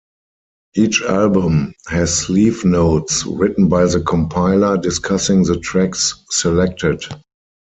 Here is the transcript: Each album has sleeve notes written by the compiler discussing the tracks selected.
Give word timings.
Each 0.75 1.03
album 1.03 1.75
has 1.87 2.17
sleeve 2.21 2.65
notes 2.65 3.23
written 3.23 3.67
by 3.69 3.85
the 3.85 3.99
compiler 4.01 4.75
discussing 4.75 5.43
the 5.43 5.59
tracks 5.59 6.15
selected. 6.31 7.03